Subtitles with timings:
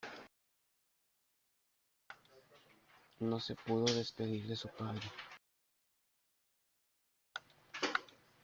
[3.19, 5.11] No se pudo despedir de su padre.